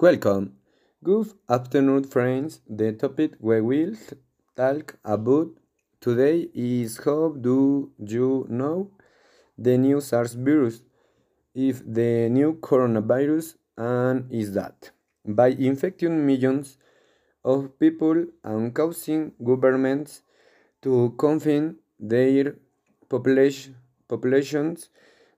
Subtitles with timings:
[0.00, 0.52] Welcome.
[1.02, 2.60] Good afternoon, friends.
[2.68, 3.96] The topic we will
[4.54, 5.48] talk about
[6.00, 8.92] today is how do you know
[9.58, 10.82] the new SARS virus?
[11.52, 14.92] If the new coronavirus and is that
[15.24, 16.78] by infecting millions
[17.44, 20.22] of people and causing governments
[20.82, 22.54] to confine their
[23.08, 23.74] population,
[24.06, 24.90] populations,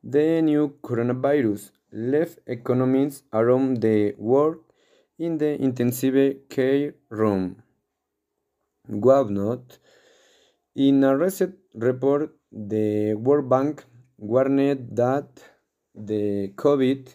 [0.04, 4.59] the new coronavirus left economies around the world
[5.19, 7.62] in the intensive care room.
[8.88, 9.78] not?
[10.74, 13.84] in a recent report, the World Bank
[14.16, 15.28] warned that
[15.95, 17.14] the COVID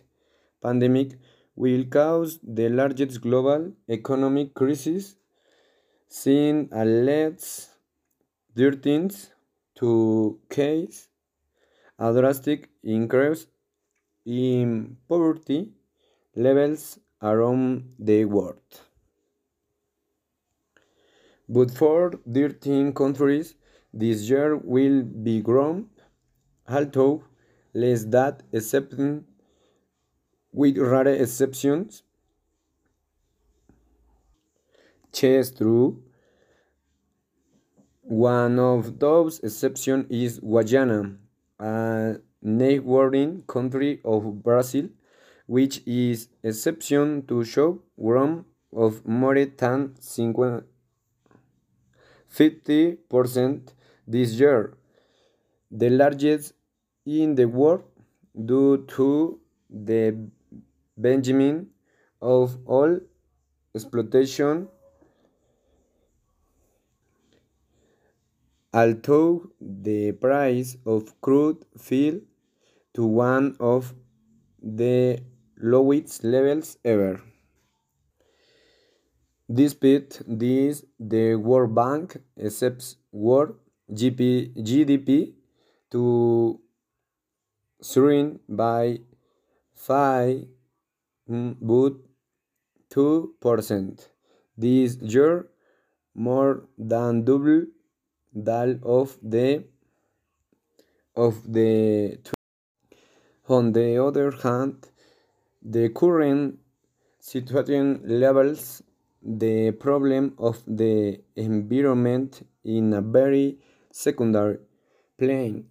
[0.61, 1.17] pandemic
[1.55, 5.15] will cause the largest global economic crisis
[6.07, 7.43] since a late
[8.55, 9.29] 13th
[9.75, 11.07] to case
[11.97, 13.47] a drastic increase
[14.25, 15.71] in poverty
[16.35, 18.81] levels around the world.
[21.47, 23.55] But for 13 countries,
[23.93, 25.89] this year will be grown,
[26.67, 27.23] although
[27.73, 29.25] less than excepting
[30.51, 32.03] with rare exceptions.
[35.11, 36.03] Chess through
[38.07, 41.17] One of those exceptions is Guyana,
[41.59, 44.89] a neighboring country of Brazil,
[45.47, 49.95] which is exception to show growth of more than
[52.29, 53.73] 50%
[54.07, 54.77] this year,
[55.71, 56.53] the largest
[57.05, 57.83] in the world
[58.45, 60.15] due to the
[60.97, 61.67] Benjamin
[62.21, 62.99] of all
[63.73, 64.67] exploitation
[68.73, 72.15] although the price of crude fell
[72.95, 73.93] to one of
[74.61, 75.19] the
[75.57, 77.21] lowest levels ever.
[79.51, 83.55] Despite this, the World Bank expects world
[83.93, 85.33] GP, GDP
[85.91, 86.59] to
[87.83, 88.99] shrink by
[89.75, 90.47] 5
[91.29, 91.93] mm, but
[92.89, 94.09] 2%
[94.57, 95.49] this year,
[96.15, 97.65] more than double
[98.33, 99.65] that of the
[101.15, 102.17] of the
[103.47, 104.87] on the other hand,
[105.61, 106.59] the current
[107.19, 108.83] situation levels
[109.21, 113.57] the problem of the environment in a very
[113.91, 114.59] secondary
[115.17, 115.67] plane.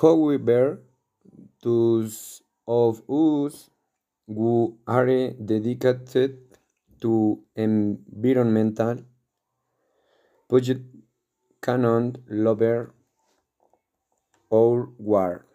[0.00, 0.82] However,
[1.62, 3.70] those of us
[4.26, 6.38] who are dedicated
[7.00, 8.98] to environmental
[10.48, 10.82] budget
[11.60, 12.94] cannot lower
[14.50, 15.46] or war.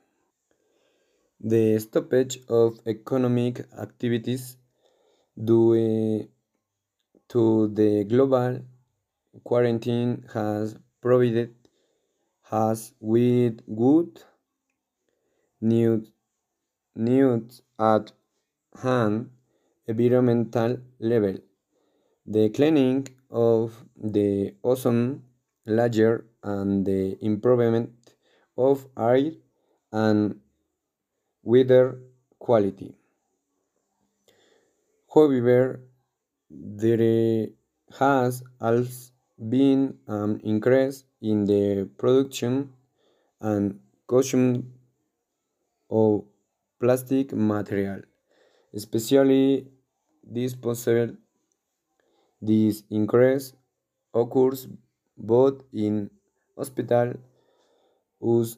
[1.40, 4.58] The stoppage of economic activities
[5.38, 6.28] due
[7.30, 8.62] to the global
[9.44, 11.54] quarantine has provided
[12.52, 14.20] us with good
[15.62, 16.12] news,
[16.96, 18.12] news at
[18.82, 19.30] hand
[19.86, 21.38] environmental level.
[22.26, 25.22] The cleaning of the ozone
[25.68, 27.92] layer and the improvement
[28.58, 29.34] of air
[29.92, 30.40] and
[31.54, 31.98] weather
[32.40, 32.94] quality.
[35.14, 35.80] However,
[36.50, 37.48] there
[37.98, 39.12] has also
[39.50, 42.74] been an increase in the production
[43.40, 44.74] and consumption
[45.90, 46.26] of
[46.82, 48.02] plastic material,
[48.74, 49.68] especially
[50.40, 51.16] disposable.
[52.42, 53.54] This increase
[54.14, 54.68] occurs
[55.18, 56.10] both in
[56.58, 57.14] hospital
[58.22, 58.58] use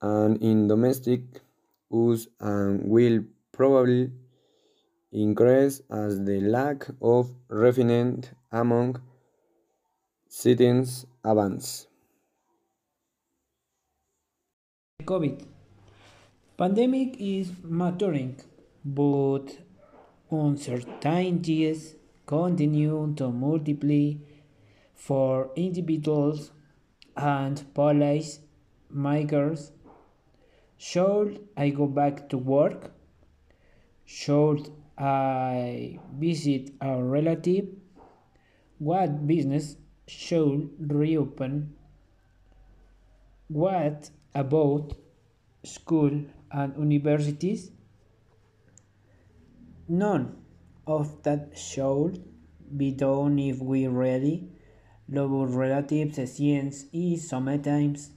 [0.00, 1.43] and in domestic
[1.94, 4.10] use and will probably
[5.12, 9.00] increase as the lack of refinement among
[10.28, 11.86] citizens advances.
[15.04, 15.44] COVID
[16.56, 18.36] pandemic is maturing,
[18.84, 19.46] but
[20.30, 21.94] uncertainties
[22.26, 24.14] continue to multiply
[24.94, 26.50] for individuals
[27.16, 28.40] and police
[28.90, 29.72] makers.
[30.76, 32.92] Should I go back to work?
[34.04, 37.68] Should I visit a relative?
[38.78, 39.76] What business
[40.06, 41.74] should reopen?
[43.48, 44.94] What about
[45.62, 47.70] school and universities?
[49.88, 50.36] None
[50.86, 52.22] of that should
[52.76, 54.48] be done if we really
[55.08, 58.10] love relatives science is sometimes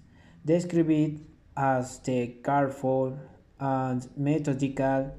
[0.46, 1.20] described
[1.58, 3.18] as the careful
[3.60, 5.12] and methodical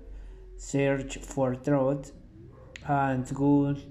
[0.57, 2.13] search for truth,
[2.87, 3.83] and good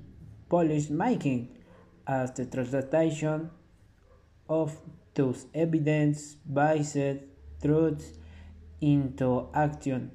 [0.49, 1.49] policy making
[2.07, 3.49] as the translation
[4.49, 4.79] of
[5.13, 7.19] those evidence-based
[7.61, 8.13] truths
[8.79, 10.11] into action.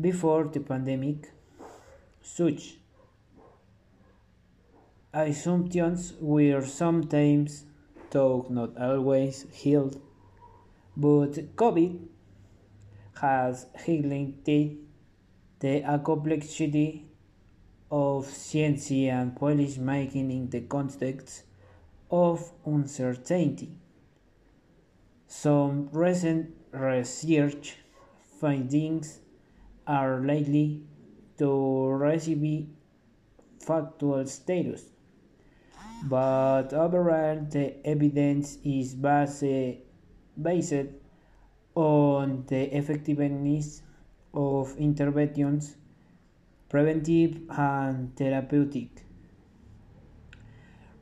[0.00, 1.32] Before the pandemic,
[2.22, 2.76] such
[5.12, 7.64] assumptions were sometimes,
[8.10, 10.00] though not always, held,
[10.96, 11.98] but COVID
[13.20, 14.78] has highlighted
[15.60, 17.06] the complexity
[17.90, 21.44] of science and policy making in the context
[22.10, 23.70] of uncertainty.
[25.26, 27.76] Some recent research
[28.40, 29.20] findings
[29.86, 30.82] are likely
[31.38, 32.66] to receive
[33.60, 34.84] factual status,
[36.04, 39.44] but overall the evidence is based,
[40.40, 40.86] based
[41.74, 43.82] on the effectiveness
[44.34, 45.76] of interventions,
[46.68, 49.04] preventive and therapeutic.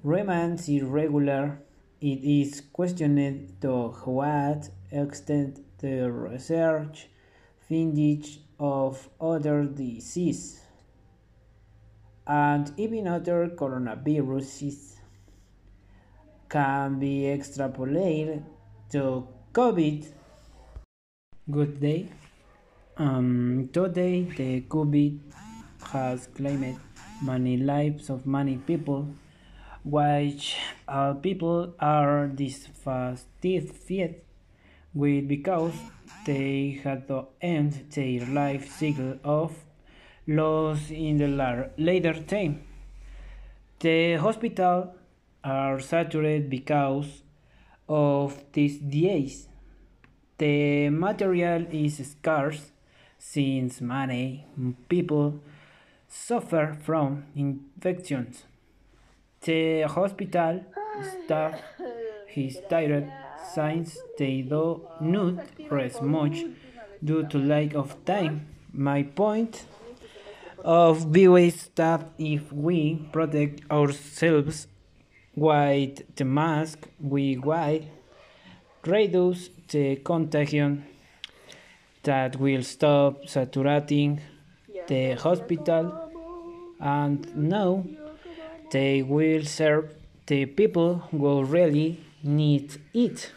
[0.02, 1.60] Remains irregular,
[2.00, 7.08] it is questioned to what extent the research
[7.68, 10.60] findings of other diseases
[12.26, 14.96] and even other coronaviruses
[16.48, 18.44] can be extrapolated
[18.90, 20.06] to COVID.
[21.48, 22.08] Good day.
[22.96, 25.18] Um, today, the COVID
[25.92, 26.80] has claimed
[27.22, 29.06] many lives of many people,
[29.84, 30.56] which
[30.88, 34.14] all people are dissatisfied
[34.92, 35.74] with because
[36.26, 39.54] they had to end their life cycle of
[40.26, 42.64] loss in the later time.
[43.78, 44.94] The hospital
[45.44, 47.22] are saturated because
[47.90, 49.48] of these days.
[50.38, 52.70] The material is scarce
[53.18, 54.46] since many
[54.88, 55.40] people
[56.08, 58.44] suffer from infections.
[59.42, 60.64] The hospital
[61.24, 61.60] staff
[62.34, 63.12] is tired
[63.54, 65.34] since they do not
[65.68, 66.44] rest much
[67.02, 68.46] due to lack of time.
[68.72, 69.66] My point
[70.64, 74.68] of view is that if we protect ourselves
[75.36, 77.82] with the mask, we will
[78.84, 80.84] reduce the contagion
[82.02, 84.20] that will stop saturating
[84.86, 86.10] the hospital
[86.80, 87.84] and now
[88.70, 89.92] they will serve
[90.26, 93.32] the people who really need it.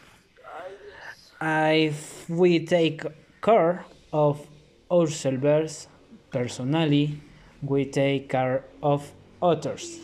[1.40, 3.02] If we take
[3.42, 4.46] care of
[4.90, 5.88] ourselves
[6.30, 7.20] personally,
[7.62, 9.12] we take care of
[9.42, 10.00] others.